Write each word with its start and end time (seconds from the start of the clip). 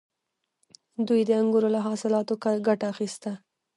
دوی 1.07 1.21
د 1.25 1.31
انګورو 1.41 1.69
له 1.75 1.79
حاصلاتو 1.87 2.33
ګټه 2.67 2.85
اخیسته 2.93 3.31